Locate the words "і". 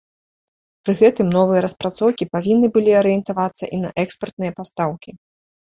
3.79-3.83